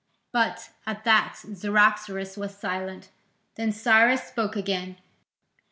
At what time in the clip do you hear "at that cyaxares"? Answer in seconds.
0.87-2.35